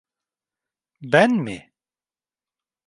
Ben 1.01 1.31
mi? 1.35 1.73